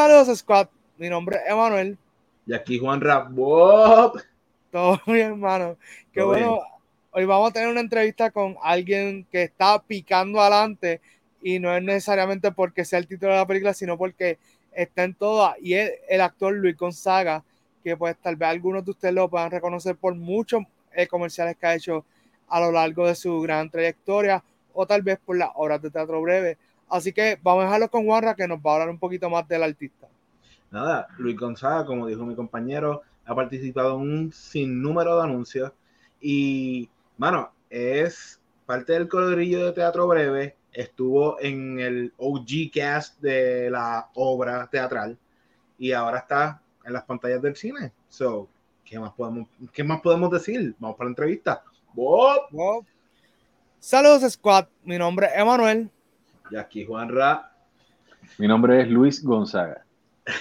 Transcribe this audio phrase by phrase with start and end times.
[0.00, 0.68] Saludos, Squad.
[0.96, 1.98] Mi nombre es Emanuel.
[2.46, 3.32] Y aquí Juan Rap.
[3.32, 4.18] Bob.
[4.72, 5.76] Todo bien, hermano.
[6.10, 6.58] Qué bueno.
[7.10, 11.02] Hoy vamos a tener una entrevista con alguien que está picando adelante
[11.42, 14.38] y no es necesariamente porque sea el título de la película, sino porque
[14.72, 15.56] está en toda.
[15.60, 17.44] Y es el actor Luis Gonzaga,
[17.84, 20.62] que pues tal vez algunos de ustedes lo puedan reconocer por muchos
[20.94, 22.06] eh, comerciales que ha hecho
[22.48, 24.42] a lo largo de su gran trayectoria
[24.72, 26.56] o tal vez por las obras de teatro breve.
[26.90, 29.46] Así que vamos a dejarlo con Juanra que nos va a hablar un poquito más
[29.46, 30.08] del artista.
[30.70, 35.72] Nada, Luis Gonzaga, como dijo mi compañero, ha participado en un sinnúmero de anuncios
[36.20, 43.70] y, bueno, es parte del colorillo de teatro breve, estuvo en el OG cast de
[43.70, 45.18] la obra teatral
[45.78, 47.92] y ahora está en las pantallas del cine.
[48.08, 48.48] So,
[48.84, 50.74] ¿qué más podemos, qué más podemos decir?
[50.78, 51.62] Vamos para la entrevista.
[51.92, 52.84] Bob.
[53.78, 54.66] Saludos, Squad.
[54.84, 55.90] Mi nombre es Emanuel.
[56.50, 57.52] Y aquí Juan Ra.
[58.38, 59.84] Mi nombre es Luis Gonzaga.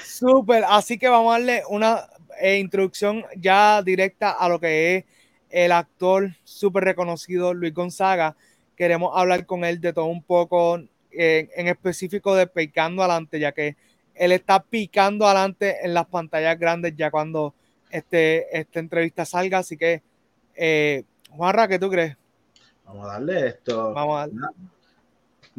[0.04, 2.08] Súper, así que vamos a darle una
[2.40, 5.06] eh, introducción ya directa a lo que es
[5.50, 8.36] el actor súper reconocido Luis Gonzaga.
[8.76, 10.80] Queremos hablar con él de todo un poco,
[11.12, 13.76] eh, en específico de Picando Adelante, ya que
[14.16, 17.54] él está picando adelante en las pantallas grandes ya cuando
[17.90, 19.60] este, esta entrevista salga.
[19.60, 20.02] Así que,
[20.56, 22.16] eh, Juanra, ¿qué tú crees?
[22.86, 23.94] Vamos a darle esto.
[23.94, 24.79] Vamos a darle.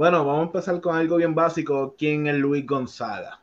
[0.00, 1.94] Bueno, vamos a empezar con algo bien básico.
[1.98, 3.38] ¿Quién es Luis Gonzaga?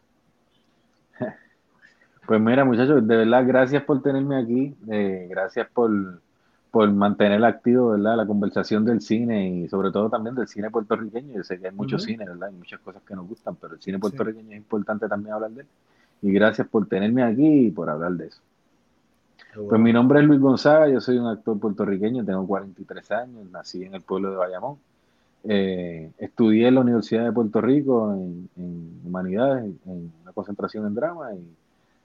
[2.25, 4.75] Pues mira, muchachos, de verdad, gracias por tenerme aquí.
[4.89, 6.19] Eh, gracias por,
[6.71, 8.17] por mantener activo, ¿verdad?
[8.17, 11.35] La conversación del cine y sobre todo también del cine puertorriqueño.
[11.35, 12.49] Yo sé que hay mucho cine, ¿verdad?
[12.49, 15.61] Hay muchas cosas que nos gustan, pero el cine puertorriqueño es importante también hablar de
[15.61, 15.67] él.
[16.23, 18.41] Y gracias por tenerme aquí y por hablar de eso.
[19.69, 23.83] Pues mi nombre es Luis Gonzaga, yo soy un actor puertorriqueño, tengo 43 años, nací
[23.83, 24.79] en el pueblo de Bayamón.
[25.49, 28.49] Eh, estudié en la Universidad de Puerto Rico en,
[29.05, 31.47] Humanidades, en una concentración en drama y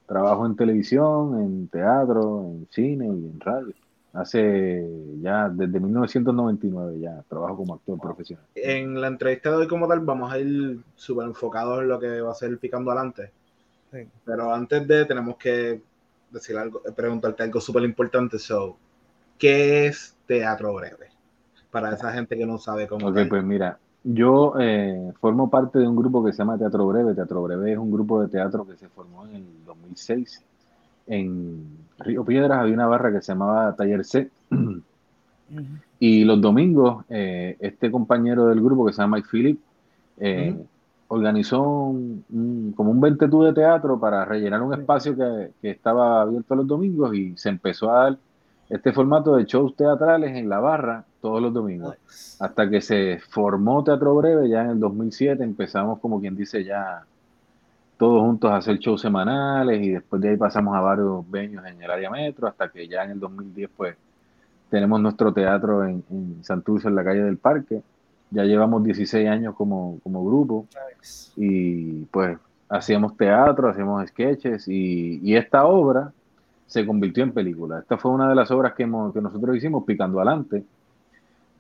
[0.07, 3.75] trabajo en televisión, en teatro, en cine y en radio.
[4.13, 4.87] Hace
[5.21, 8.45] ya desde 1999 ya trabajo como actor profesional.
[8.55, 12.21] En la entrevista de hoy como tal vamos a ir súper enfocados en lo que
[12.21, 13.33] va a ser Picando Adelante.
[14.25, 15.81] Pero antes de tenemos que
[16.31, 18.39] decir algo, preguntarte algo súper importante.
[18.39, 18.77] So,
[19.37, 21.12] ¿Qué es teatro breve?
[21.73, 23.09] Para esa gente que no sabe cómo.
[23.09, 27.15] Ok, pues mira, yo eh, formo parte de un grupo que se llama Teatro Breve.
[27.15, 30.45] Teatro Breve es un grupo de teatro que se formó en el 2006.
[31.07, 31.65] En
[31.99, 34.31] Río Piedras había una barra que se llamaba Taller C.
[35.99, 39.61] Y los domingos, eh, este compañero del grupo que se llama Mike Philip
[40.19, 40.57] eh,
[41.09, 46.55] organizó un, como un ventetú de teatro para rellenar un espacio que, que estaba abierto
[46.55, 48.19] los domingos y se empezó a dar
[48.73, 51.95] este formato de shows teatrales en la barra todos los domingos.
[52.41, 57.05] Hasta que se formó Teatro Breve, ya en el 2007 empezamos como quien dice ya
[57.99, 61.83] todos juntos a hacer shows semanales y después de ahí pasamos a varios venues en
[61.83, 63.97] el área metro hasta que ya en el 2010 pues
[64.71, 67.83] tenemos nuestro teatro en, en Santurce, en la calle del Parque.
[68.31, 70.67] Ya llevamos 16 años como, como grupo
[71.37, 72.39] y pues
[72.71, 76.11] hacíamos teatro, hacíamos sketches y, y esta obra
[76.73, 77.81] se convirtió en película.
[77.81, 80.65] Esta fue una de las obras que, hemos, que nosotros hicimos, Picando Adelante.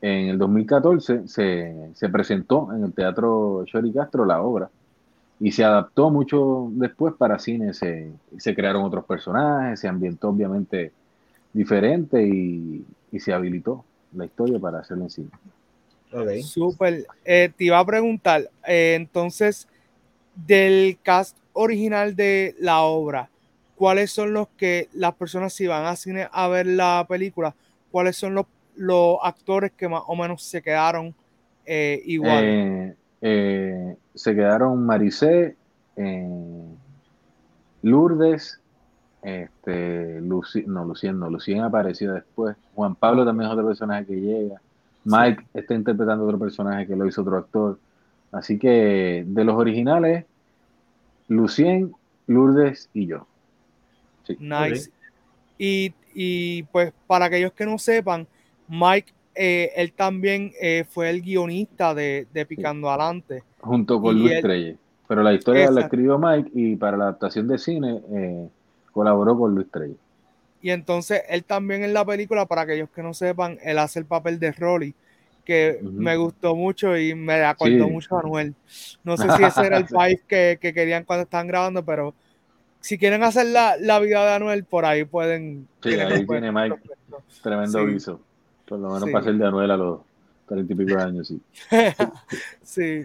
[0.00, 4.70] En el 2014 se, se presentó en el Teatro Shori Castro la obra
[5.38, 7.74] y se adaptó mucho después para cine.
[7.74, 10.92] Se, se crearon otros personajes, se ambientó obviamente
[11.52, 13.84] diferente y, y se habilitó
[14.14, 15.28] la historia para hacerlo en cine.
[16.10, 16.42] Okay.
[16.42, 17.04] Súper.
[17.26, 19.68] Eh, te iba a preguntar, eh, entonces,
[20.34, 23.28] del cast original de la obra,
[23.82, 27.52] cuáles son los que las personas si van a cine a ver la película,
[27.90, 31.12] cuáles son los, los actores que más o menos se quedaron
[31.66, 32.44] eh, igual.
[32.44, 35.56] Eh, eh, se quedaron Maricé,
[37.82, 38.60] Lourdes,
[39.20, 42.56] este, Luci, no, Lucien, no, Lucien apareció después.
[42.76, 44.60] Juan Pablo también es otro personaje que llega.
[45.02, 45.58] Mike sí.
[45.58, 47.80] está interpretando otro personaje que lo hizo otro actor.
[48.30, 50.24] Así que de los originales,
[51.26, 51.92] Lucien,
[52.28, 53.26] Lourdes y yo.
[54.24, 54.90] Sí, nice.
[55.58, 58.26] Y, y, pues para aquellos que no sepan,
[58.68, 62.92] Mike, eh, él también eh, fue el guionista de, de Picando sí.
[62.92, 63.42] Adelante.
[63.60, 64.76] Junto con y Luis él, Treyes.
[65.08, 65.80] Pero la historia exacto.
[65.80, 68.48] la escribió Mike y para la adaptación de cine eh,
[68.92, 69.96] colaboró con Luis Treyes.
[70.62, 74.06] Y entonces él también en la película, para aquellos que no sepan, él hace el
[74.06, 74.94] papel de Rolly,
[75.44, 75.92] que uh -huh.
[75.92, 77.90] me gustó mucho y me acordó sí.
[77.90, 78.54] mucho a Anuel.
[79.02, 82.14] No sé si ese era el país que, que querían cuando estaban grabando, pero
[82.82, 85.68] si quieren hacer la, la, vida de Anuel, por ahí pueden.
[85.82, 86.80] Sí, ahí tiene Mike
[87.42, 87.84] tremendo sí.
[87.84, 88.20] aviso.
[88.66, 89.12] Por lo menos sí.
[89.12, 90.00] para ser de Anuel a los
[90.46, 91.40] treinta y pico de años, sí.
[92.62, 93.04] sí.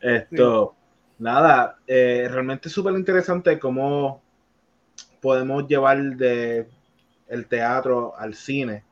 [0.00, 0.74] Esto,
[1.18, 4.22] nada, eh, realmente es súper interesante cómo
[5.20, 6.68] podemos llevar de
[7.28, 8.84] el teatro al cine.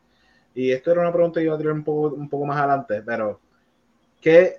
[0.53, 3.03] Y esto era una pregunta que iba a tener un poco, un poco más adelante,
[3.03, 3.41] pero
[4.21, 4.59] ¿qué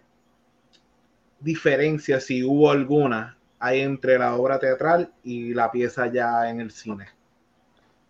[1.41, 6.71] diferencia, si hubo alguna, hay entre la obra teatral y la pieza ya en el
[6.71, 7.05] cine?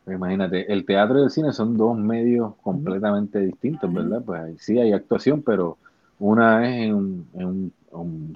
[0.07, 4.21] Imagínate, el teatro y el cine son dos medios completamente distintos, ¿verdad?
[4.24, 5.77] Pues sí hay actuación, pero
[6.19, 6.94] una es en
[7.33, 7.74] un,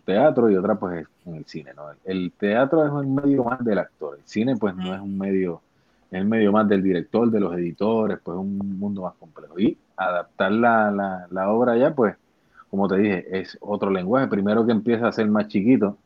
[0.06, 1.84] teatro y otra pues en el cine, ¿no?
[2.06, 5.62] El teatro es un medio más del actor, el cine pues no es un medio,
[6.10, 9.60] es el medio más del director, de los editores, pues es un mundo más complejo.
[9.60, 12.16] Y adaptar la, la, obra ya pues,
[12.70, 15.98] como te dije, es otro lenguaje, primero que empieza a ser más chiquito,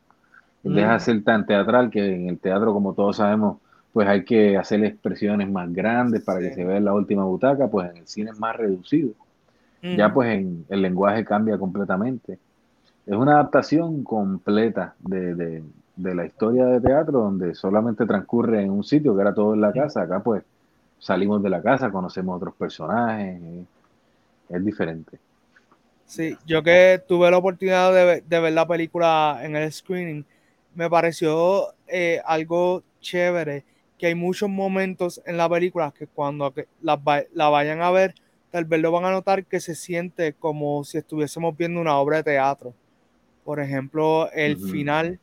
[0.64, 3.58] deja de ser tan teatral que en el teatro como todos sabemos
[3.94, 7.68] pues hay que hacer expresiones más grandes para que se vea en la última butaca,
[7.68, 9.12] pues en el cine es más reducido.
[9.82, 12.38] Ya pues en, el lenguaje cambia completamente.
[13.06, 15.62] Es una adaptación completa de,
[15.96, 19.72] la historia de teatro donde solamente transcurre en un sitio que era todo en la
[19.72, 20.02] casa.
[20.02, 20.42] Acá pues
[20.98, 23.40] salimos de la casa, conocemos otros personajes,
[24.48, 25.18] es diferente.
[26.06, 30.24] Sí, yo que tuve la oportunidad de, ver la película en el screening,
[30.74, 33.64] me pareció eh, algo chévere
[33.98, 37.00] que hay muchos momentos en la película que cuando la,
[37.32, 38.14] la vayan a ver,
[38.50, 42.18] tal vez lo van a notar que se siente como si estuviésemos viendo una obra
[42.18, 42.74] de teatro.
[43.44, 45.18] Por ejemplo, el final,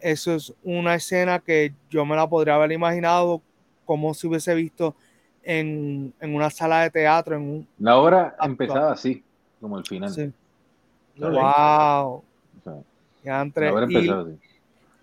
[0.00, 3.42] eso es una escena que yo me la podría haber imaginado
[3.84, 4.96] como si hubiese visto
[5.42, 7.36] en, una sala de teatro.
[7.36, 9.22] En la obra empezaba así,
[9.60, 10.10] como el final.
[10.10, 10.32] Sí.
[11.18, 12.22] Wow.
[14.22, 14.38] así.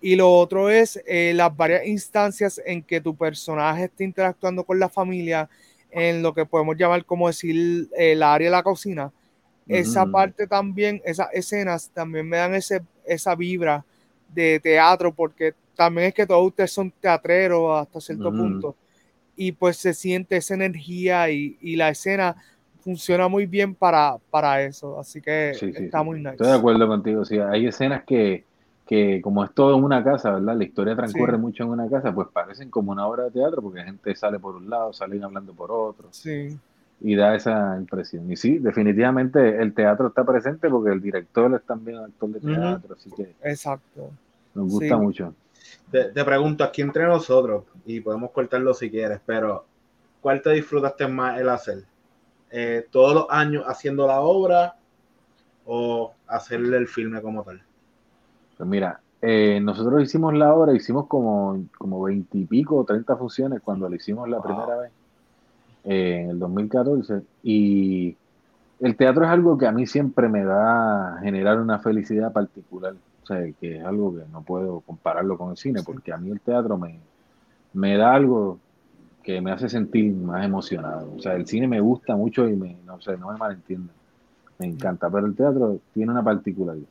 [0.04, 4.78] Y lo otro es eh, las varias instancias en que tu personaje está interactuando con
[4.78, 5.48] la familia,
[5.90, 9.10] en lo que podemos llamar como decir el área de la cocina.
[9.66, 13.82] Esa parte también, esas escenas también me dan ese, esa vibra
[14.28, 18.76] de teatro, porque también es que todos ustedes son teatreros hasta cierto punto.
[19.36, 22.36] Y pues se siente esa energía y, y la escena
[22.80, 25.00] funciona muy bien para, para eso.
[25.00, 26.32] Así que está muy nice.
[26.32, 27.24] Estoy de acuerdo contigo.
[27.24, 28.44] Sí, hay escenas que,
[28.86, 30.56] que como es todo en una casa, ¿verdad?
[30.56, 33.78] La historia transcurre mucho en una casa, pues parecen como una obra de teatro porque
[33.80, 36.08] la gente sale por un lado, salen hablando por otro.
[36.10, 36.58] Sí.
[37.00, 38.30] Y da esa impresión.
[38.30, 42.94] Y sí, definitivamente el teatro está presente porque el director es también actor de teatro,
[42.98, 43.34] así que...
[43.42, 44.10] Exacto.
[44.54, 45.34] Nos gusta mucho.
[45.90, 49.64] Te, pregunto, aquí entre nosotros, y podemos cortarlo si quieres, pero
[50.20, 51.84] ¿cuál te disfrutaste más el hacer?
[52.50, 54.76] Eh, ¿Todos los años haciendo la obra
[55.64, 57.62] o hacerle el filme como tal?
[58.56, 63.60] Pues mira, eh, nosotros hicimos la obra, hicimos como, como 20 y pico, 30 funciones
[63.62, 64.92] cuando la hicimos la primera vez,
[65.84, 67.22] eh, en el 2014.
[67.42, 68.16] Y
[68.80, 72.94] el teatro es algo que a mí siempre me da generar una felicidad particular.
[73.22, 76.30] O sea, que es algo que no puedo compararlo con el cine, porque a mí
[76.30, 77.00] el teatro me,
[77.72, 78.58] me da algo
[79.22, 81.14] que me hace sentir más emocionado.
[81.16, 83.96] O sea, el cine me gusta mucho y me, no sé, no me malentiendan.
[84.58, 86.86] Me encanta, pero el teatro tiene una particularidad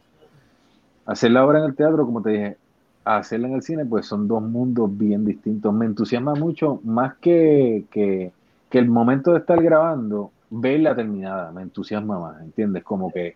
[1.05, 2.57] hacer la obra en el teatro, como te dije,
[3.05, 5.73] hacerla en el cine, pues son dos mundos bien distintos.
[5.73, 8.31] Me entusiasma mucho, más que, que,
[8.71, 12.83] el momento de estar grabando, verla terminada, me entusiasma más, ¿entiendes?
[12.83, 13.35] Como que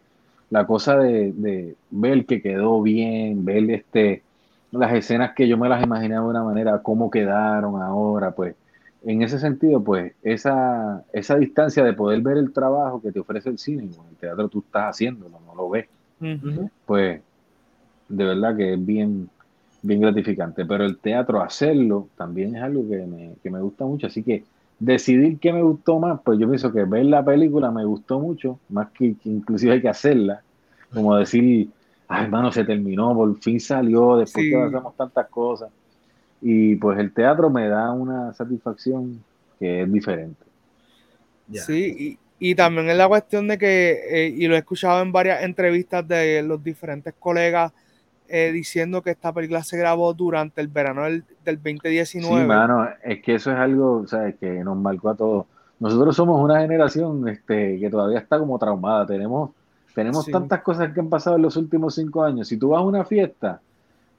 [0.49, 4.23] la cosa de, ver que quedó bien, ver este,
[4.71, 8.55] las escenas que yo me las imaginaba de una manera, cómo quedaron ahora, pues
[9.05, 13.49] en ese sentido, pues esa, esa distancia de poder ver el trabajo que te ofrece
[13.49, 15.87] el cine, en el teatro tú estás haciendo, no lo ves,
[16.87, 17.21] pues
[18.09, 19.29] de verdad que es bien,
[19.81, 20.65] bien gratificante.
[20.65, 24.07] Pero el teatro, hacerlo, también es algo que me, que me gusta mucho.
[24.07, 24.43] Así que
[24.79, 28.59] decidir qué me gustó más, pues yo pienso que ver la película me gustó mucho,
[28.69, 30.41] más que, inclusive hay que hacerla.
[30.93, 31.69] Como decir,
[32.07, 35.69] ay, hermano, se terminó, por fin salió, después que hacemos tantas cosas.
[36.41, 39.21] Y pues el teatro me da una satisfacción
[39.59, 40.45] que es diferente.
[41.51, 45.11] Sí, y, y, también es la cuestión de que, eh, y lo he escuchado en
[45.11, 47.71] varias entrevistas de los diferentes colegas
[48.29, 52.41] eh, diciendo que esta película se grabó durante el verano del, 2019.
[52.41, 54.35] Sí, mano, es que eso es algo, ¿sabes?
[54.35, 55.45] Que nos marcó a todos.
[55.79, 59.05] Nosotros somos una generación este, que todavía está como traumada.
[59.05, 59.51] Tenemos,
[59.93, 62.47] tenemos tantas cosas que han pasado en los últimos cinco años.
[62.47, 63.61] Si tú vas a una fiesta,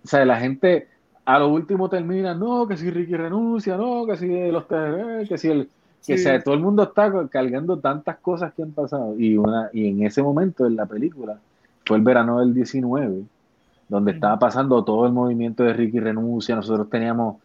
[0.04, 0.88] o sea, la gente
[1.24, 5.48] a lo último termina, no, que si Ricky renuncia, no, que si los que si
[5.48, 5.68] el
[6.06, 9.88] que sea, todo el mundo está cargando tantas cosas que han pasado y una y
[9.88, 11.38] en ese momento en la película
[11.84, 13.24] fue el verano del 19
[13.88, 17.36] donde estaba pasando todo el movimiento de Ricky Renuncia, nosotros teníamos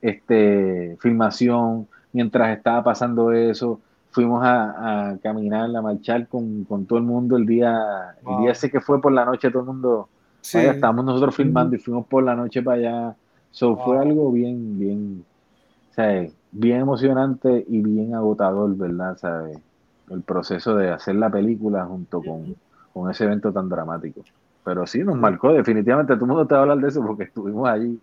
[0.00, 7.36] este, filmación, mientras estaba pasando eso, fuimos a, caminar, a marchar con, todo el mundo
[7.36, 10.08] el día, el día ese que fue por la noche, todo el mundo
[10.46, 10.58] Sí.
[10.58, 13.16] estábamos nosotros filmando y fuimos por la noche para allá.
[13.50, 15.24] So, Fue algo bien, bien,
[15.90, 16.32] ¿sabes?
[16.52, 19.16] bien emocionante y bien agotador, ¿verdad?
[19.16, 19.58] ¿Sabes?
[20.08, 22.54] El proceso de hacer la película junto con,
[22.94, 24.20] con ese evento tan dramático.
[24.66, 26.14] Pero sí, nos marcó, definitivamente.
[26.14, 28.00] Todo el mundo te va a hablar de eso porque estuvimos allí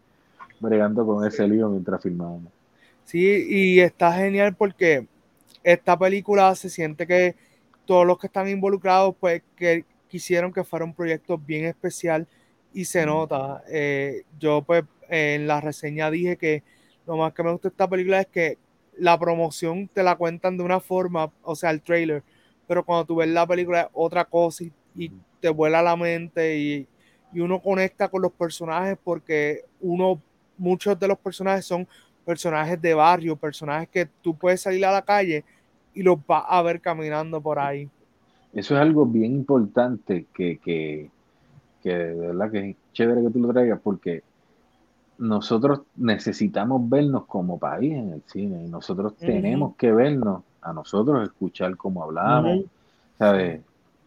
[0.61, 2.53] bregando con ese lío mientras filmábamos.
[3.03, 5.05] Sí, y está genial porque
[5.61, 7.35] esta película se siente que
[7.85, 12.27] todos los que están involucrados, pues, que quisieron que fuera un proyecto bien especial
[12.73, 13.61] y se nota.
[13.69, 16.63] Eh, yo, pues, en la reseña dije que
[17.05, 18.57] lo más que me gusta de esta película es que
[18.97, 22.23] la promoción te la cuentan de una forma, o sea, el trailer,
[22.69, 24.63] pero cuando tú ves la película es otra cosa
[24.95, 25.11] y,
[25.43, 26.87] te vuela la mente y,
[27.33, 30.21] y, uno conecta con los personajes porque uno,
[30.57, 31.85] muchos de los personajes son
[32.25, 35.43] personajes de barrio, personajes que tú puedes salir a la calle
[35.93, 37.89] y los vas a ver caminando por ahí.
[38.53, 41.11] Eso es algo bien importante que, que,
[41.81, 44.23] que de verdad que es chévere que tú lo traigas porque
[45.17, 51.21] nosotros necesitamos vernos como país en el cine y nosotros tenemos que vernos a nosotros,
[51.21, 52.63] escuchar cómo hablamos,
[53.17, 53.59] ¿sabes?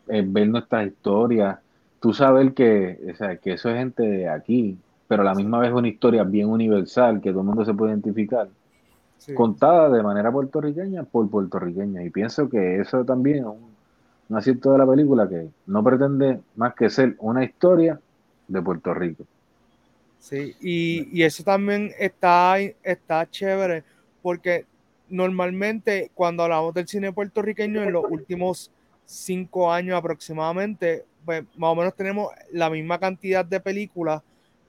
[0.09, 1.59] Eh, ver nuestras historias,
[2.01, 5.71] tú sabes que, o que eso es gente de aquí, pero a la misma vez
[5.71, 8.49] es una historia bien universal que todo el mundo se puede identificar,
[9.35, 12.05] contada de manera puertorriqueña por puertorriqueña.
[12.05, 13.77] Y pienso que eso también es un,
[14.29, 17.99] un acierto de la película que no pretende más que ser una historia
[18.49, 19.25] de Puerto Rico.
[20.19, 23.85] Sí, y, eso también está, está chévere
[24.23, 24.65] porque
[25.09, 28.73] normalmente cuando hablamos del cine puertorriqueño en los últimos
[29.07, 34.23] cinco años aproximadamente, pues más o menos tenemos la misma cantidad de películas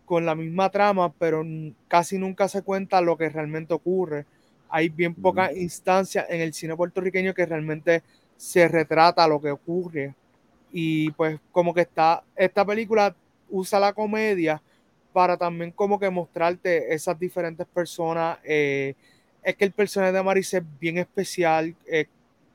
[0.05, 1.43] con la misma trama, pero
[1.87, 4.25] casi nunca se cuenta lo que realmente ocurre.
[4.69, 8.03] Hay bien pocas instancias en el cine puertorriqueño que realmente
[8.37, 10.15] se retrata lo que ocurre.
[10.71, 13.15] Y pues como que está, esta película
[13.49, 14.61] usa la comedia
[15.11, 18.37] para también como que mostrarte esas diferentes personas.
[18.43, 18.93] Eh,
[19.43, 21.75] es que el personaje de Maris es bien especial.
[21.85, 22.05] Eh,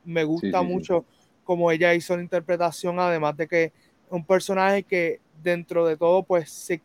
[0.05, 1.05] me gusta mucho
[1.43, 3.71] como ella hizo la interpretación, además de que
[4.09, 6.81] un personaje que dentro de todo pues se,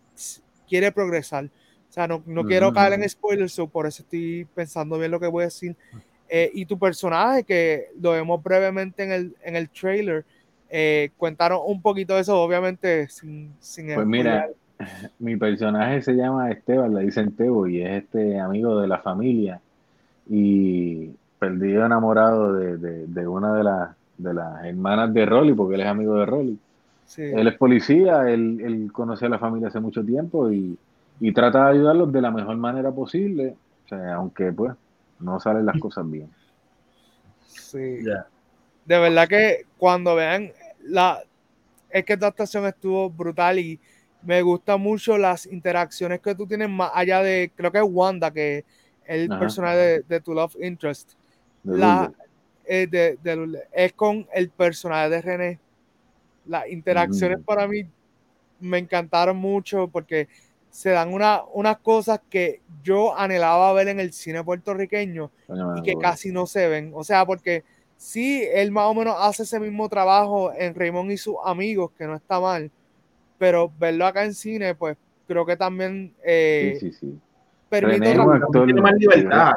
[0.69, 1.47] quiere progresar.
[1.47, 5.27] O sea, no, no quiero caer en spoilers, por eso estoy pensando bien lo que
[5.27, 5.75] voy a decir.
[6.29, 10.25] Eh, y tu personaje, que lo vemos brevemente en el, en el trailer,
[11.17, 14.49] cuentaron un poquito de eso, obviamente sin, sin Pues mira,
[15.19, 19.61] mi personaje se llama Esteban, le dicen Tebo, y es este amigo de la familia.
[20.29, 25.87] Y perdido enamorado de, una de, las de las hermanas de Rolly, porque él es
[25.87, 26.59] amigo de Rolly.
[27.17, 30.77] Él es policía, él, él, conoce a la familia hace mucho tiempo y,
[31.35, 33.57] trata de ayudarlos de la mejor manera posible,
[34.15, 34.75] aunque pues
[35.21, 36.29] no salen las cosas bien.
[37.47, 38.01] Sí.
[38.85, 40.51] De verdad que cuando vean
[40.85, 41.23] la
[41.91, 43.81] es que esta actuación estuvo brutal y
[44.23, 48.31] me gustan mucho las interacciones que tú tienes más allá de, creo que es Wanda,
[48.31, 48.65] que es
[49.07, 51.13] el personaje de, Tu Love Interest.
[51.65, 52.13] La,
[52.69, 53.17] eh,
[53.73, 55.61] es con el personaje de René.
[56.47, 57.87] Las interacciones para mí
[58.61, 60.29] me encantaron mucho porque
[60.71, 65.31] se dan una, unas cosas que yo anhelaba ver en el cine puertorriqueño
[65.77, 66.93] y que casi no se ven.
[66.95, 67.65] O sea, porque
[67.97, 72.07] sí, él más o menos hace ese mismo trabajo en Raymond y sus amigos, que
[72.07, 72.71] no está mal
[73.39, 74.97] pero verlo acá en cine, pues
[75.27, 77.21] creo que también eh, sí, sí, sí.
[77.69, 78.15] permite
[78.83, 79.53] más libertad.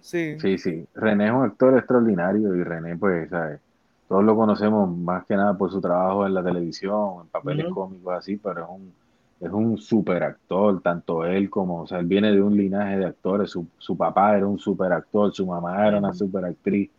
[0.00, 0.38] Sí.
[0.40, 0.86] sí, sí.
[0.94, 3.60] René es un actor extraordinario y René, pues, ¿sabes?
[4.08, 8.14] Todos lo conocemos más que nada por su trabajo en la televisión, en papeles cómicos
[8.14, 8.92] así, pero es un,
[9.40, 13.06] es un super actor, tanto él como, o sea, él viene de un linaje de
[13.06, 16.90] actores, su, su papá era un super actor, su mamá era una super actriz,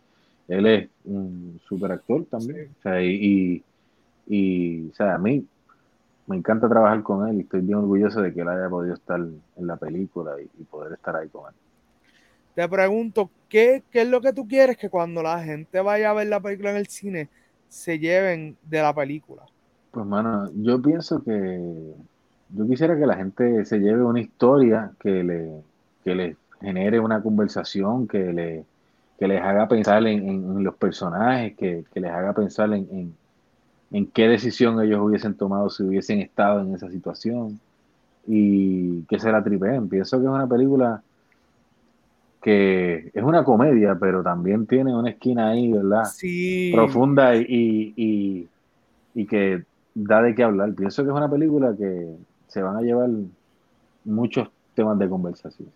[0.48, 3.64] él es un super actor también, o sea, y,
[4.28, 5.46] y, o sea, a mí
[6.30, 9.20] me encanta trabajar con él y estoy bien orgulloso de que él haya podido estar
[9.20, 11.56] en la película y, poder estar ahí con él.
[12.56, 16.28] Te pregunto, ¿qué, es lo que tú quieres que cuando la gente vaya a ver
[16.28, 17.30] la película en el cine
[17.68, 19.44] se lleven de la película?
[19.92, 21.94] Pues, mano, yo pienso que
[22.50, 25.62] yo quisiera que la gente se lleve una historia que le,
[26.04, 28.66] que le genere una conversación, que, le,
[29.18, 33.16] que les haga pensar en, los personajes, que, les haga pensar en,
[33.92, 37.60] en qué decisión ellos hubiesen tomado si hubiesen estado en esa situación
[38.28, 39.90] y que se la tripeen.
[39.90, 41.02] Pienso que es una película
[42.42, 46.06] que es una comedia, pero también tiene una esquina ahí, ¿verdad?
[46.06, 46.72] Sí.
[46.74, 47.94] Profunda y,
[49.14, 50.74] y, que da de qué hablar.
[50.74, 52.08] Pienso que es una película que
[52.48, 53.10] se van a llevar
[54.06, 55.70] muchos temas de conversación.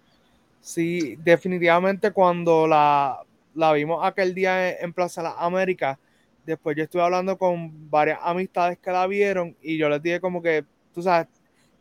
[0.61, 3.17] Sí, definitivamente cuando la,
[3.53, 5.97] la vimos aquel día en Plaza de las Américas,
[6.45, 10.41] Después yo estuve hablando con varias amistades que la vieron y yo les dije como
[10.41, 11.27] que tú sabes,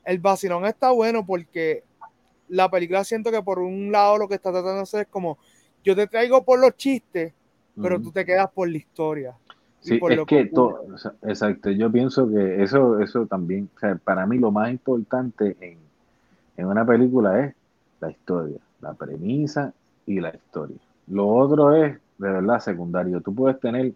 [0.05, 1.83] el vacilón está bueno porque
[2.53, 5.39] la película siento que por un lado lo que está tratando de hacer es como,
[5.83, 7.33] yo te traigo por los chistes,
[7.81, 9.35] pero tú te quedas por la historia.
[9.81, 10.85] Sí, es que, todo,
[11.23, 15.79] exacto, yo pienso que eso, eso también, o sea, para mí lo más importante en,
[16.57, 17.55] en una película es
[18.01, 19.73] la historia, la premisa
[20.07, 20.77] y la historia.
[21.09, 23.21] Lo otro es, de verdad, secundario.
[23.23, 23.93] Tú puedes tener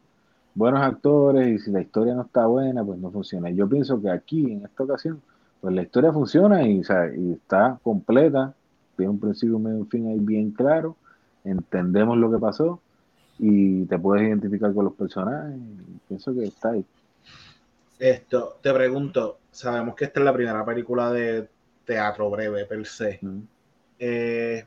[0.54, 3.50] buenos actores y si la historia no está buena, pues no funciona.
[3.50, 5.20] Yo pienso que aquí, en esta ocasión,
[5.66, 6.80] pues la historia funciona y,
[7.16, 8.54] y está completa,
[8.96, 10.94] tiene un principio, un medio, un fin ahí bien claro,
[11.42, 12.80] entendemos lo que pasó
[13.40, 15.58] y te puedes identificar con los personajes.
[16.06, 16.84] Pienso que está ahí.
[17.98, 21.48] Esto, te pregunto, sabemos que esta es la primera película de
[21.84, 23.18] teatro breve per se.
[23.98, 24.64] Eh,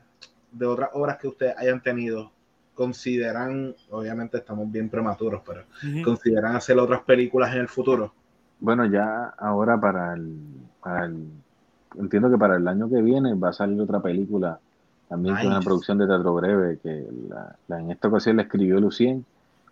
[0.52, 2.30] de otras obras que ustedes hayan tenido,
[2.74, 5.64] consideran, obviamente estamos bien prematuros, pero
[6.04, 8.12] consideran hacer otras películas en el futuro.
[8.60, 10.36] Bueno, ya ahora para el,
[11.98, 14.58] entiendo que para el año que viene va a salir otra película
[15.08, 19.24] también con una producción de teatro breve que la, en esta ocasión la escribió Lucien.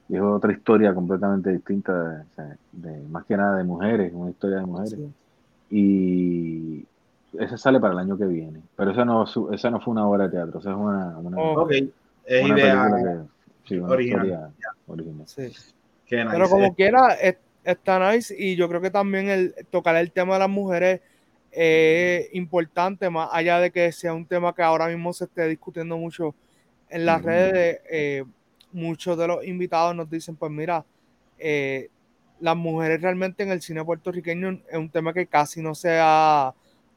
[0.08, 2.24] Y es otra historia completamente distinta,
[2.72, 4.98] de, más que nada de mujeres, una historia de mujeres.
[5.70, 6.84] Y
[7.38, 10.24] esa sale para el año que viene, pero esa no, esa no fue una obra
[10.24, 11.36] de teatro, esa es una, una,
[12.24, 13.26] es idea
[13.82, 14.50] original.
[16.08, 17.14] Pero como quiera,
[17.72, 21.00] está nice y yo creo que también el tocar el tema de las mujeres
[21.50, 25.96] es importante, más allá de que sea un tema que ahora mismo se esté discutiendo
[25.96, 26.34] mucho
[26.88, 27.80] en las redes.
[27.90, 28.24] Eh,
[28.72, 30.84] muchos de los invitados nos dicen, pues mira,
[31.38, 31.88] eh,
[32.40, 36.54] las mujeres realmente en el cine puertorriqueño es un tema que casi no se ha,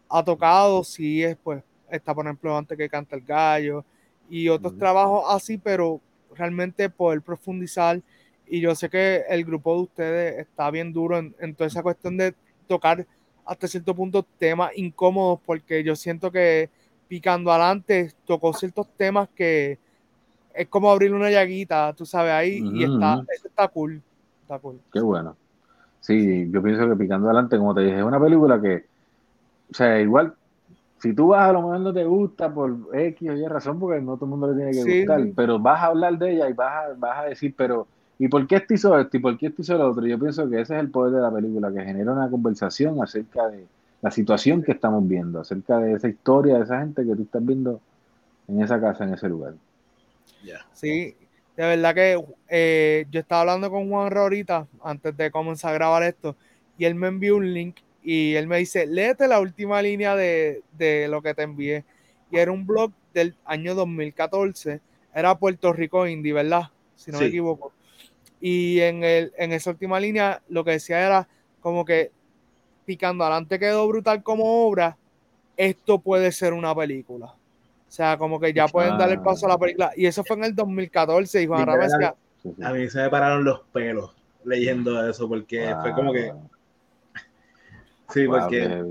[0.10, 3.84] ha tocado, sí es pues, está por ejemplo antes que canta el gallo
[4.30, 6.00] y otros trabajos así, pero
[6.36, 8.01] realmente poder profundizar
[8.51, 11.81] y yo sé que el grupo de ustedes está bien duro en, en toda esa
[11.81, 12.36] cuestión de
[12.67, 13.08] tocar
[13.46, 16.70] hasta cierto punto temas incómodos porque yo siento que
[17.07, 19.79] picando adelante tocó ciertos temas que
[20.53, 24.01] es como abrir una llaguita, tú sabes, ahí y está, está cool,
[24.42, 24.81] está cool.
[24.92, 25.37] Qué bueno.
[26.01, 28.83] Sí, yo pienso que picando adelante, como te dije, es una película que,
[29.72, 30.33] o sea, igual,
[30.98, 34.01] si tú vas a lo mejor no te gusta por X o Y razón, porque
[34.01, 36.53] no todo el mundo le tiene que gustar, pero vas a hablar de ella y
[36.53, 37.87] vas a, vas a decir, pero
[38.22, 39.18] ¿Y por qué este hizo esto?
[39.18, 40.05] ¿Y por qué este hizo lo otro?
[40.05, 43.48] Yo pienso que ese es el poder de la película, que genera una conversación acerca
[43.48, 43.66] de
[44.00, 47.44] la situación que estamos viendo, acerca de esa historia de esa gente que tú estás
[47.44, 47.81] viendo
[48.48, 49.55] en esa casa, en ese lugar.
[50.72, 51.16] Sí,
[51.57, 56.03] de verdad que eh, yo estaba hablando con Juan ahorita, antes de comenzar a grabar
[56.03, 56.36] esto,
[56.77, 60.62] y él me envió un link y él me dice, léete la última línea de,
[61.10, 61.86] lo que te envié.
[62.29, 64.79] Y era un blog del año 2014,
[65.12, 66.70] era Puerto Rico Indie, ¿verdad?
[66.96, 67.74] Si no me equivoco.
[68.42, 71.27] Y en, el, en esa última línea lo que decía era
[71.62, 72.12] como que
[72.86, 74.98] picando adelante quedó brutal como obra,
[75.56, 77.27] esto puede ser una película.
[77.27, 79.92] O sea, como que ya pueden dar el paso a la película.
[79.96, 84.16] Y eso fue en el 2014 y Juan A mí se me pararon los pelos
[84.44, 86.34] leyendo eso porque fue como que...
[88.10, 88.86] Sí, porque...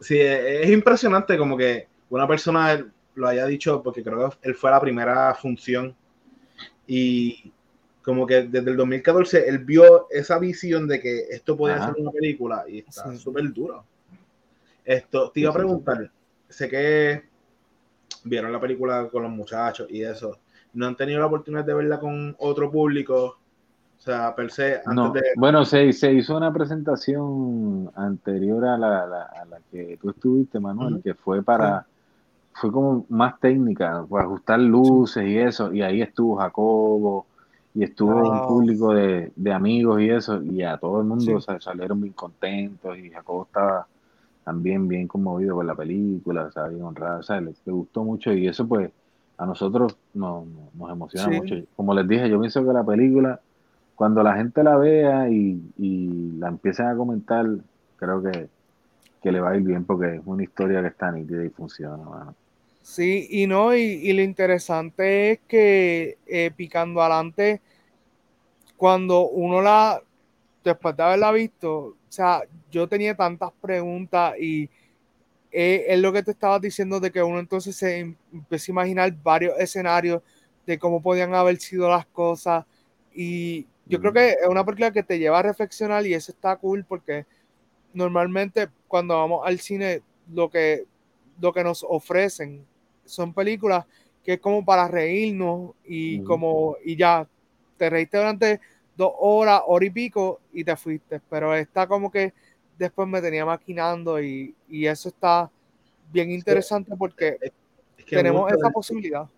[0.00, 4.70] Sí, es impresionante como que una persona lo haya dicho porque creo que él fue
[4.70, 5.94] la primera función
[6.86, 7.52] y
[8.02, 12.10] como que desde el 2014 él vio esa visión de que esto podía ser una
[12.10, 13.84] película y está súper duro.
[14.84, 16.10] Esto, te iba a preguntar,
[16.48, 17.22] sé que
[18.24, 20.38] vieron la película con los muchachos y eso,
[20.72, 23.36] ¿no han tenido la oportunidad de verla con otro público?
[23.98, 25.22] O sea, per se, antes de...
[25.36, 31.02] Bueno, se, se, hizo una presentación anterior a la, a la que tú estuviste, Manuel,
[31.02, 31.86] que fue para...
[32.52, 37.26] Fue como más técnica, para ajustar luces y eso, y ahí estuvo Jacobo,
[37.74, 42.12] y estuvo un público de, amigos y eso, y a todo el mundo salieron bien
[42.14, 43.86] contentos y Jacobo estaba
[44.44, 48.32] también bien conmovido por la película, o sea, bien honrado, o sea, le, gustó mucho
[48.32, 48.90] y eso pues
[49.38, 51.54] a nosotros nos, nos emociona mucho.
[51.76, 53.40] Como les dije, yo pienso que la película,
[53.94, 57.46] cuando la gente la vea y, y la empiecen a comentar,
[57.96, 58.48] creo que,
[59.22, 62.34] que, le va a ir bien porque es una historia que está nítida y funciona.
[62.90, 67.62] Sí, y no, y, lo interesante es que eh, picando adelante,
[68.76, 70.02] cuando uno la,
[70.64, 74.68] después de haberla visto, o sea, yo tenía tantas preguntas y
[75.52, 78.74] eh, es lo que te estabas diciendo de que uno entonces se em, empieza a
[78.74, 80.22] imaginar varios escenarios
[80.66, 82.64] de cómo podían haber sido las cosas
[83.14, 86.56] y yo creo que es una película que te lleva a reflexionar y eso está
[86.56, 87.24] cool porque
[87.94, 90.86] normalmente cuando vamos al cine lo que,
[91.40, 92.66] lo que nos ofrecen
[93.10, 93.84] son películas
[94.24, 97.26] que es como para reírnos y como, y ya,
[97.76, 98.60] te reíste durante
[98.96, 102.34] dos horas, hora y pico y te fuiste, pero está como que
[102.78, 105.50] después me tenía maquinando y, eso está
[106.12, 107.38] bien interesante porque
[108.08, 109.28] tenemos esa posibilidad.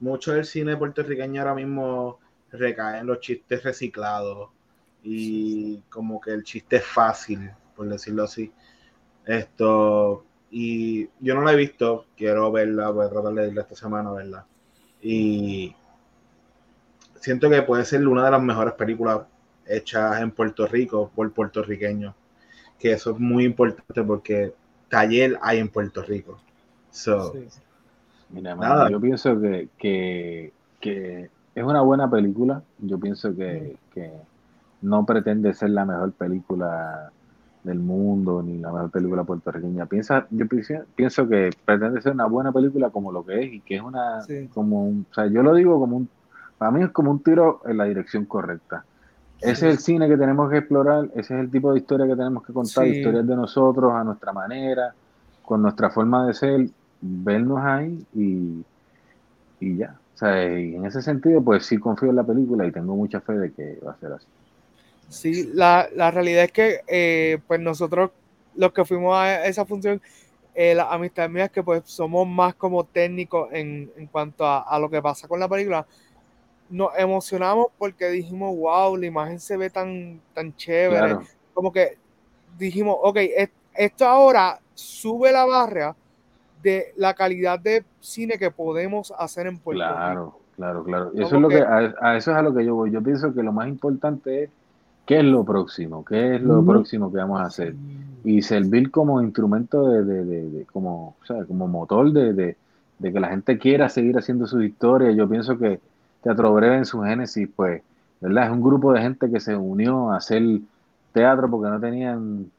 [0.00, 2.18] Mucho del cine puertorriqueño ahora mismo
[2.50, 4.50] recae en los chistes reciclados
[5.02, 8.52] y como que el chiste es fácil, por decirlo así.
[9.24, 13.76] Esto, y yo no la he visto, quiero verla, voy a tratar de verla esta
[13.76, 14.44] semana, ¿verdad?
[15.02, 15.74] Y
[17.20, 19.20] siento que puede ser una de las mejores películas
[19.66, 22.14] hechas en Puerto Rico por puertorriqueños.
[22.78, 24.54] Que eso es muy importante porque
[24.88, 26.40] taller hay en Puerto Rico.
[28.30, 28.56] Mira,
[28.90, 29.68] yo pienso que,
[30.80, 32.62] que, es una buena película.
[32.78, 34.12] Yo pienso que, que
[34.80, 37.12] no pretende ser la mejor película
[37.68, 39.86] del mundo ni la mejor película puertorriqueña.
[39.86, 40.46] Piensa, yo
[40.96, 44.24] pienso que pretende ser una buena película como lo que es y que es una
[44.52, 46.08] como un, o sea, yo lo digo como un
[46.58, 48.84] para mí es como un tiro en la dirección correcta.
[49.40, 52.16] Ese es el cine que tenemos que explorar, ese es el tipo de historia que
[52.16, 54.92] tenemos que contar, historias de nosotros a nuestra manera,
[55.44, 56.68] con nuestra forma de ser,
[57.00, 58.64] vernos ahí y,
[59.60, 59.94] y ya.
[60.16, 63.20] O sea, y en ese sentido, pues sí confío en la película y tengo mucha
[63.20, 64.26] fe de que va a ser así.
[65.08, 68.10] Sí, la, la realidad es que eh, pues nosotros
[68.54, 70.02] los que fuimos a esa función,
[70.54, 74.60] eh, la amistad mía es que pues somos más como técnicos en, en cuanto a,
[74.60, 75.86] a, lo que pasa con la película.
[76.68, 81.16] Nos emocionamos porque dijimos, wow, la imagen se ve tan, tan chévere.
[81.54, 81.96] Como que
[82.58, 83.18] dijimos, ok,
[83.74, 85.96] esto ahora sube la barra
[86.62, 89.94] de la calidad de cine que podemos hacer en Puerto Rico.
[89.94, 91.12] Claro, claro, claro.
[91.14, 92.90] Eso es lo que, a, a, eso es a lo que yo voy.
[92.90, 94.50] Yo pienso que lo más importante es
[95.08, 96.04] ¿Qué es lo próximo?
[96.04, 97.74] ¿Qué es lo próximo que vamos a hacer?
[98.24, 102.56] Y servir como instrumento de, de, de, como, o sea, como motor de,
[103.00, 105.16] que la gente quiera seguir haciendo sus historias.
[105.16, 105.80] Yo pienso que
[106.22, 107.80] Teatro Breve en su génesis, pues,
[108.20, 108.48] ¿verdad?
[108.48, 110.42] Es un grupo de gente que se unió a hacer
[111.14, 112.50] teatro porque no tenían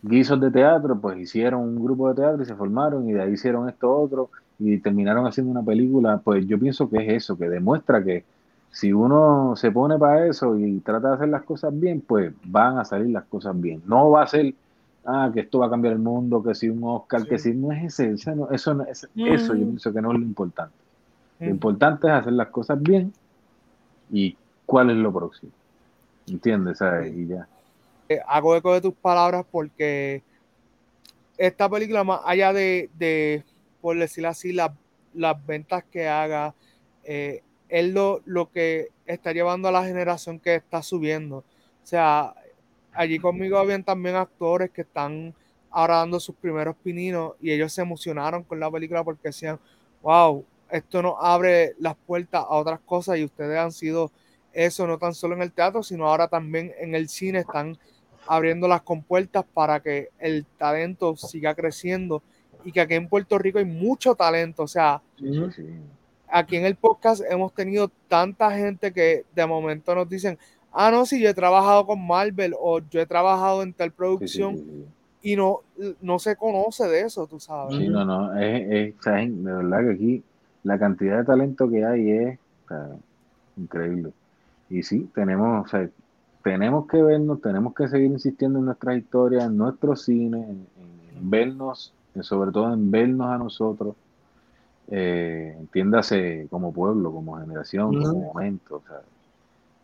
[0.00, 3.32] guisos de teatro, pues hicieron un grupo de teatro y se formaron y de ahí
[3.34, 6.22] hicieron esto otro y terminaron haciendo una película.
[6.24, 8.24] Pues yo pienso que es eso, que demuestra que
[8.70, 12.78] si uno se pone para eso y trata de hacer las cosas bien, pues van
[12.78, 13.82] a salir las cosas bien.
[13.86, 14.54] No va a ser,
[15.04, 17.72] ah, que esto va a cambiar el mundo, que si un Oscar, que si no
[17.72, 18.84] es ese, eso, no, eso,
[19.16, 20.74] eso yo pienso que no es lo importante.
[21.40, 23.12] Lo importante es hacer las cosas bien
[24.10, 25.52] y cuál es lo próximo.
[26.26, 26.80] ¿Entiendes?
[27.14, 27.48] Y ya.
[28.08, 30.22] Eh, hago eco de tus palabras porque
[31.36, 33.44] esta película, más allá de, de
[33.80, 36.54] por decirlo así, las ventas que haga,
[37.04, 41.38] eh, es lo, lo que está llevando a la generación que está subiendo.
[41.38, 41.44] O
[41.86, 42.34] sea,
[42.92, 45.34] allí conmigo habían también actores que están
[45.70, 49.58] ahora dando sus primeros pininos y ellos se emocionaron con la película porque decían,
[50.02, 54.10] wow, esto nos abre las puertas a otras cosas y ustedes han sido
[54.52, 57.78] eso no tan solo en el teatro, sino ahora también en el cine están
[58.26, 62.22] abriendo las compuertas para que el talento siga creciendo
[62.64, 65.00] y que aquí en Puerto Rico hay mucho talento, o sea,
[66.30, 70.38] aquí en el podcast hemos tenido tanta gente que de momento nos dicen,
[70.72, 74.86] ah, no, sí, yo he trabajado con Marvel o yo he trabajado en tal producción
[75.22, 75.60] y no,
[76.00, 77.76] no se conoce de eso, tú sabes.
[77.76, 80.22] Sí, no, no, es, es, de verdad que aquí
[80.62, 82.38] la cantidad de talento que hay es
[83.56, 84.12] increíble.
[84.70, 85.88] Y sí, tenemos, o sea,
[86.42, 90.46] tenemos que vernos, tenemos que seguir insistiendo en nuestra historia, en nuestro cine,
[91.16, 93.94] en vernos, sobre todo en vernos a nosotros
[94.90, 98.82] eh, entiéndase como pueblo, como generación, como momento.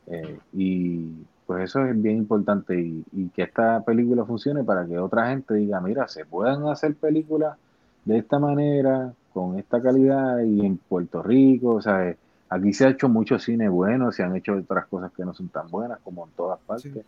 [0.07, 1.13] Eh, y
[1.47, 5.81] pues eso es bien importante y, que esta película funcione para que otra gente diga,
[5.81, 7.57] mira, se puedan hacer películas
[8.05, 12.15] de esta manera, con esta calidad y en Puerto Rico, o sea,
[12.49, 15.49] aquí se ha hecho mucho cine bueno, se han hecho otras cosas que no son
[15.49, 17.05] tan buenas como en todas partes,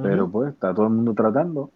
[0.00, 1.70] pero pues está todo el mundo tratando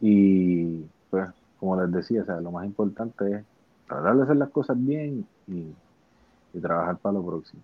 [0.00, 3.44] y pues como les decía, o sea, lo más importante es
[3.86, 5.72] tratar de hacer las cosas bien y,
[6.60, 7.60] trabajar para lo próximo.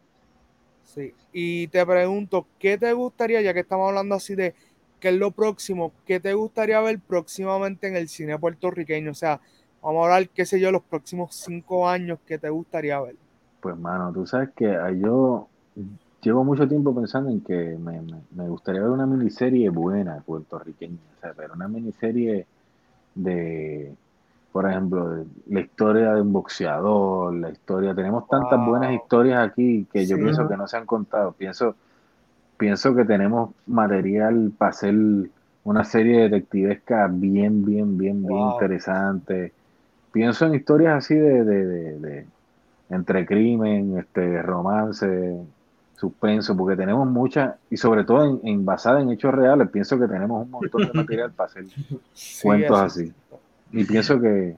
[0.84, 4.54] Sí, y te pregunto, ¿qué te gustaría, ya que estamos hablando así de
[5.00, 9.12] qué es lo próximo, qué te gustaría ver próximamente en el cine puertorriqueño?
[9.12, 9.40] O sea,
[9.80, 13.16] vamos a hablar, qué sé yo, los próximos cinco años, ¿qué te gustaría ver?
[13.62, 15.48] Pues, mano, tú sabes que yo
[16.20, 17.98] llevo mucho tiempo pensando en que me,
[18.30, 22.46] me gustaría ver una miniserie buena puertorriqueña, o sea, pero una miniserie
[23.14, 23.94] de
[24.52, 30.06] por ejemplo, la historia de un boxeador, la historia, tenemos tantas buenas historias aquí que
[30.06, 31.32] yo pienso que no se han contado.
[31.32, 31.74] Pienso,
[32.58, 34.94] pienso que tenemos material para hacer
[35.64, 39.52] una serie detectivesca bien, bien, bien, bien interesante.
[40.12, 42.26] Pienso en historias así de, de, de,
[42.90, 45.38] entre crimen, este, romance,
[45.96, 50.08] suspenso, porque tenemos muchas, y sobre todo en, en basada en hechos reales, pienso que
[50.08, 51.64] tenemos un montón de material para hacer
[52.42, 53.12] cuentos así.
[53.72, 54.56] Y pienso que,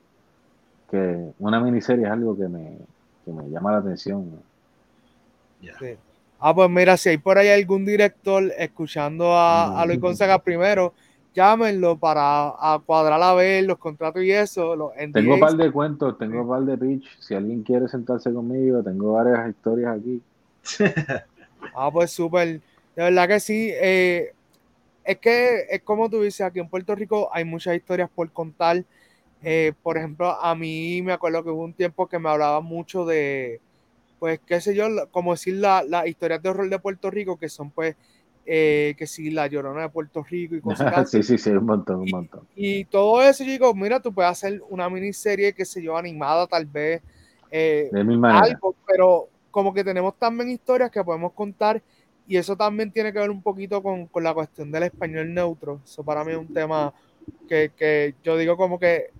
[0.90, 2.79] que una miniserie es algo que me,
[3.24, 4.31] que me llama la atención.
[6.40, 10.92] Ah, pues mira, si hay por ahí algún director escuchando a, a Luis Gonzaga primero,
[11.35, 12.53] llámenlo para
[12.87, 14.92] cuadrar a ver los contratos y eso.
[15.12, 17.18] tengo un par de cuentos, tengo un par de pitch.
[17.18, 20.22] Si alguien quiere sentarse conmigo, tengo varias historias aquí.
[21.74, 22.61] ah, pues súper.
[22.96, 23.70] De verdad que sí.
[23.72, 24.33] Eh,
[25.03, 28.85] es que es como tú dices, aquí en Puerto Rico hay muchas historias por contar.
[29.46, 33.04] Eh, por ejemplo, a mí me acuerdo que hubo un tiempo que me hablaba mucho
[33.04, 33.61] de,
[34.18, 37.50] pues, qué sé yo, como decir las la historias de horror de Puerto Rico, que
[37.50, 37.94] son pues
[38.46, 41.22] eh, que si la llorona de Puerto Rico y cosas así.
[41.22, 42.48] sí, sí, sí, un montón, un montón.
[42.57, 46.46] Y, todo eso, yo digo, mira, tú puedes hacer una miniserie, que se yo, animada
[46.46, 47.02] tal vez,
[47.50, 48.59] eh, de mil maneras.
[48.87, 51.83] pero como que tenemos también historias que podemos contar
[52.26, 55.83] y eso también tiene que ver un poquito con, con la cuestión del español neutro.
[55.85, 56.94] Eso para mí es un tema
[57.46, 59.11] que, que yo digo como que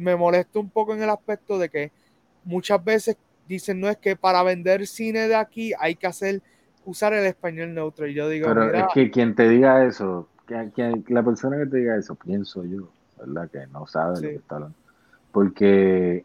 [0.00, 1.92] me molesta un poco en el aspecto de que
[2.44, 6.42] muchas veces dicen, no es que para vender cine de aquí hay que hacer
[6.84, 8.06] usar el español neutro.
[8.06, 11.78] Y yo digo, pero es que quien te diga eso, que, la persona que te
[11.78, 13.50] diga eso, pienso yo, ¿verdad?
[13.50, 14.76] Que no sabe lo que está hablando.
[15.32, 16.24] Porque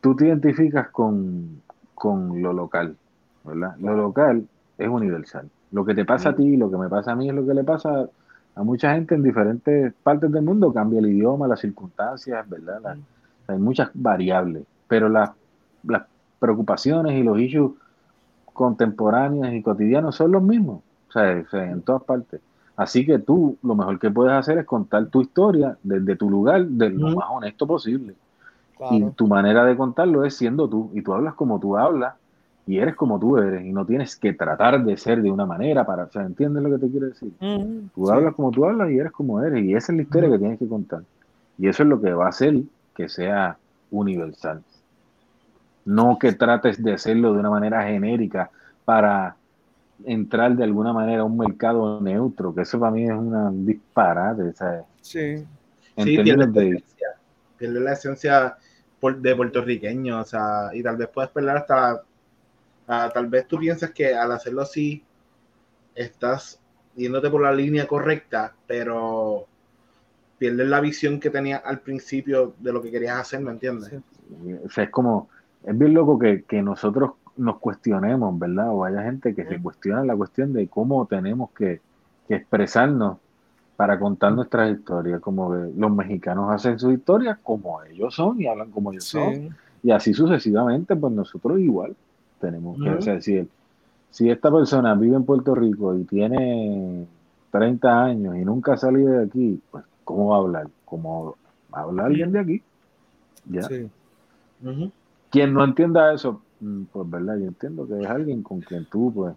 [0.00, 1.62] tú te identificas con,
[2.04, 2.96] lo local,
[3.44, 3.76] ¿verdad?
[3.78, 5.48] Lo local es universal.
[5.70, 7.54] Lo que te pasa a ti, lo que me pasa a mí es lo que
[7.54, 8.08] le pasa
[8.54, 10.72] a mucha gente en diferentes partes del mundo.
[10.72, 12.96] Cambia el idioma, las circunstancias, ¿verdad?
[13.48, 15.30] hay muchas variables, pero las,
[15.84, 16.02] las
[16.38, 17.72] preocupaciones y los issues
[18.52, 22.40] contemporáneas y cotidianos son los mismos, o sea, en todas partes.
[22.76, 26.64] Así que tú lo mejor que puedes hacer es contar tu historia desde tu lugar,
[26.64, 28.14] de lo más honesto posible.
[28.90, 32.14] Y tu manera de contarlo es siendo tú, y tú hablas como tú hablas,
[32.66, 35.84] y eres como tú eres, y no tienes que tratar de ser de una manera
[35.84, 37.32] para, o sea, ¿entiendes lo que te quiero decir?
[37.94, 40.38] Tú hablas como tú hablas y eres como eres, y esa es la historia que
[40.38, 41.02] tienes que contar.
[41.58, 42.54] Y eso es lo que va a hacer
[42.94, 43.56] que sea
[43.90, 44.62] universal.
[45.84, 48.50] No que trates de hacerlo de una manera genérica
[48.84, 49.36] para
[50.04, 54.52] entrar de alguna manera a un mercado neutro, que eso para mí es una disparate,
[54.52, 54.84] ¿sabes?
[55.00, 55.44] Sí.
[55.96, 57.08] Sí, pierde, la esencia,
[57.58, 58.56] pierde la esencia
[59.20, 62.02] de puertorriqueño, o sea, y tal vez puedes perder hasta,
[62.86, 65.02] tal vez tú piensas que al hacerlo así,
[65.94, 66.60] estás
[66.96, 69.46] yéndote por la línea correcta, pero
[70.38, 73.92] pierdes la visión que tenías al principio de lo que querías hacer, ¿me entiendes?
[74.64, 75.28] O sea, es como,
[75.64, 78.70] es bien loco que, nosotros nos cuestionemos, ¿verdad?
[78.70, 81.80] O haya gente que se cuestiona la cuestión de cómo tenemos que,
[82.28, 83.18] expresarnos
[83.76, 88.70] para contar nuestras historias, como los mexicanos hacen sus historias como ellos son y hablan
[88.70, 91.94] como ellos son, y así sucesivamente, pues nosotros igual
[92.42, 93.48] tenemos que, o sea, si,
[94.10, 97.06] si esta persona vive en Puerto Rico y tiene
[97.50, 100.66] 30 años y nunca ha salido de aquí, pues ¿cómo va a hablar?
[100.84, 101.36] ¿Cómo
[101.70, 102.62] habla alguien de aquí?
[103.46, 103.62] ¿Ya?
[103.62, 103.88] Sí.
[105.30, 109.12] Quien no entienda eso, mm, pues verdad, yo entiendo que es alguien con quien tú
[109.14, 109.34] pues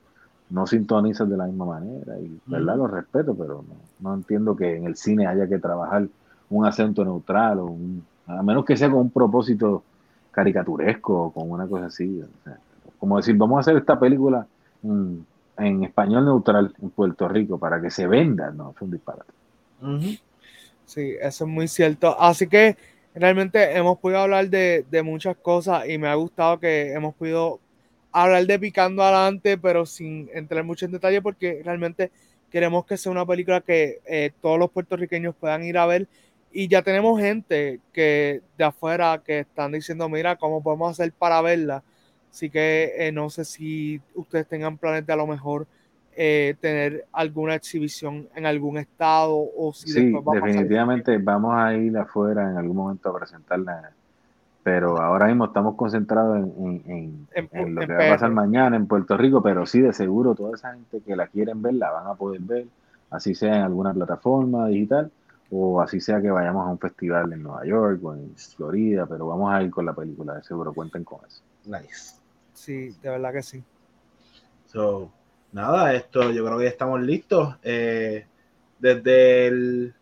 [0.49, 3.63] no sintonizas de la misma manera y verdad lo respeto, pero
[3.99, 6.07] no, entiendo que en el cine haya que trabajar
[6.49, 7.75] un acento neutral o
[8.27, 9.83] a menos que sea con un propósito
[10.31, 12.21] caricaturesco o con una cosa así.
[13.05, 14.47] Como decir, vamos a hacer esta película
[14.83, 19.31] en español neutral en Puerto Rico para que se venda, no, es un disparate.
[20.85, 22.19] Sí, eso es muy cierto.
[22.19, 22.75] Así que
[23.13, 27.59] realmente hemos podido hablar de, muchas cosas y me ha gustado que hemos podido
[28.11, 32.09] hablar de Picando Adelante, pero sin entrar mucho en detalle porque realmente
[32.49, 36.07] queremos que sea una película que eh, todos los puertorriqueños puedan ir a ver
[36.51, 41.39] y ya tenemos gente que de afuera que están diciendo, mira, ¿cómo podemos hacer para
[41.43, 41.83] verla?
[42.35, 45.67] Así que eh, no sé si ustedes tengan planes de a lo mejor
[46.17, 52.51] eh, tener alguna exhibición en algún estado o si sí, definitivamente vamos a ir afuera
[52.51, 53.89] en algún momento a presentarla
[54.63, 57.25] pero ahora mismo estamos concentrados en,
[57.73, 60.73] lo que va a pasar mañana en Puerto Rico, pero sí, de seguro, toda esa
[60.73, 62.65] gente que la quieren ver, la van a poder ver,
[63.11, 65.09] así sea en alguna plataforma digital,
[65.51, 69.27] o así sea que vayamos a un festival en Nueva York o en Florida, pero
[69.27, 71.41] vamos a ir con la película, de seguro, cuenten con eso.
[71.65, 72.24] Nice.
[72.55, 73.63] Sí, de verdad que sí.
[74.65, 75.11] So,
[75.51, 77.55] nada, esto yo creo que ya estamos listos.
[77.61, 78.25] Eh,
[78.79, 79.93] desde el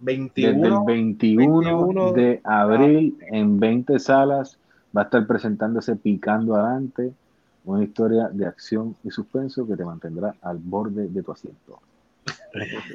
[0.00, 4.58] 21, desde el 21, de abril en 20 salas
[4.96, 7.12] va a estar presentándose Picando Adelante,
[7.64, 11.80] una historia de acción y suspenso que te mantendrá al borde de tu asiento.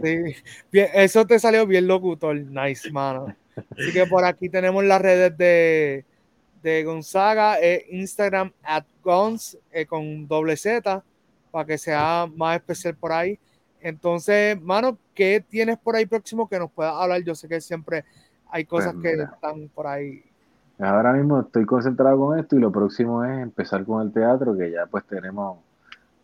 [0.01, 0.35] Sí,
[0.73, 3.27] eso te salió bien locutor, nice, mano.
[3.55, 6.05] Así que por aquí tenemos las redes de,
[6.65, 11.03] de Gonzaga, eh, Instagram at Gons eh, con doble Z
[11.51, 13.37] para que sea más especial por ahí.
[13.79, 17.21] Entonces, mano, ¿qué tienes por ahí próximo que nos puedas hablar?
[17.21, 18.03] Yo sé que siempre
[18.49, 19.31] hay cosas Pues, que mira.
[19.31, 20.23] están por ahí.
[20.79, 24.71] Ahora mismo estoy concentrado con esto y lo próximo es empezar con el teatro, que
[24.71, 25.59] ya pues tenemos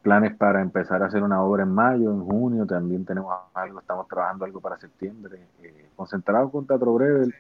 [0.02, 4.08] planes para empezar a hacer una obra en mayo, en junio, también tenemos algo, estamos
[4.08, 7.32] trabajando algo para septiembre, eh, concentrado con Teatro Breve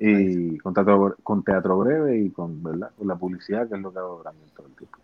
[0.00, 2.90] y con teatro, con teatro Breve y con, ¿verdad?
[2.96, 4.98] con la publicidad, que es lo que hago también todo el tiempo.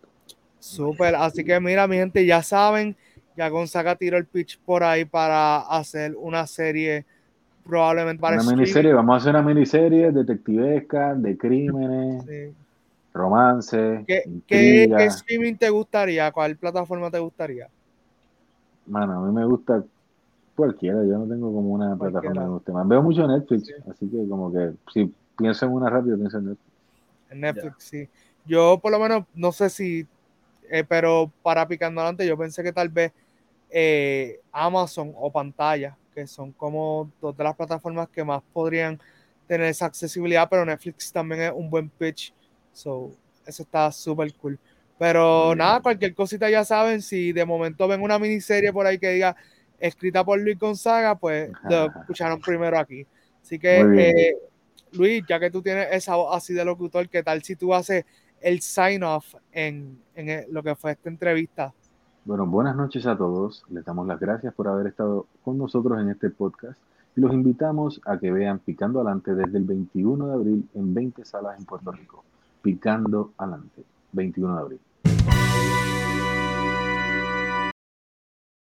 [0.59, 2.95] Súper, así que mira, mi gente, ya saben,
[3.35, 7.05] ya Gonzaga tiró el pitch por ahí para hacer una serie,
[7.63, 8.61] probablemente para Una streaming.
[8.61, 12.55] miniserie, vamos a hacer una miniserie detectivesca, de crímenes, Sí.
[13.13, 16.31] romance, ¿Qué, qué streaming te gustaría?
[16.31, 17.69] ¿Cuál plataforma te gustaría?
[18.87, 19.83] Mano, a mí me gusta
[20.57, 22.21] cualquiera, yo no tengo como una Cualquiera.
[22.21, 22.87] plataforma que guste más.
[22.89, 23.73] Veo mucho Netflix, Sí.
[23.89, 26.73] así que como que si pienso en una rápido, pienso en Netflix.
[27.29, 28.09] En Netflix, sí.
[28.45, 30.07] Yo por lo menos, no sé si,
[30.69, 33.13] eh, pero para picando adelante, yo pensé que tal vez
[33.69, 38.99] eh, Amazon o Pantalla, que son como dos de las plataformas que más podrían
[39.47, 42.33] tener esa accesibilidad, pero Netflix también es un buen pitch.
[42.73, 43.11] So,
[43.45, 44.59] eso está súper cool.
[44.97, 49.09] Pero nada, cualquier cosita ya saben, si de momento ven una miniserie por ahí que
[49.11, 49.35] diga
[49.79, 53.05] escrita por Luis Gonzaga, pues lo escucharon primero aquí.
[53.41, 54.37] Así que, eh,
[54.93, 58.05] Luis, ya que tú tienes esa voz así de locutor, ¿qué tal si tú haces
[58.41, 61.73] el sign off en, en lo que fue esta entrevista?
[62.25, 63.63] Bueno, buenas noches a todos.
[63.69, 66.77] Les damos las gracias por haber estado con nosotros en este podcast
[67.15, 71.25] y los invitamos a que vean Picando Adelante desde el 21 de abril en 20
[71.25, 72.23] salas en Puerto Rico.
[72.61, 74.79] Picando Adelante, 21 de abril.